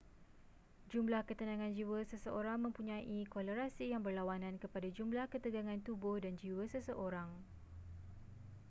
[0.91, 7.29] jumlah ketenangan jiwa seseorang mempunyai kolerasi yang berlawanan kepada jumlah ketegangan tubuh dan jiwa seseorang